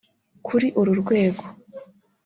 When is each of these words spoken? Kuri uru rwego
Kuri 0.45 0.67
uru 0.79 0.93
rwego 1.01 1.43